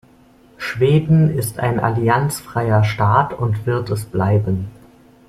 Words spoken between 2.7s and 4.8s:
Staat und wird es bleiben.